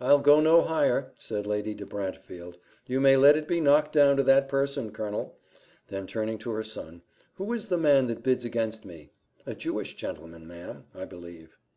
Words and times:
"I'll 0.00 0.20
go 0.20 0.38
no 0.38 0.62
higher," 0.62 1.10
said 1.18 1.44
Lady 1.44 1.74
de 1.74 1.84
Brantefield; 1.84 2.58
"you 2.86 3.00
may 3.00 3.16
let 3.16 3.36
it 3.36 3.48
be 3.48 3.60
knocked 3.60 3.92
down 3.92 4.16
to 4.16 4.22
that 4.22 4.48
person, 4.48 4.92
Colonel." 4.92 5.34
Then 5.88 6.06
turning 6.06 6.38
to 6.38 6.52
her 6.52 6.62
son, 6.62 7.02
"Who 7.38 7.52
is 7.52 7.66
the 7.66 7.76
man 7.76 8.06
that 8.06 8.22
bids 8.22 8.44
against 8.44 8.84
me?" 8.84 9.10
"A 9.46 9.54
Jewish 9.56 9.96
gentleman, 9.96 10.46
ma'am, 10.46 10.84
I 10.94 11.06
believe." 11.06 11.58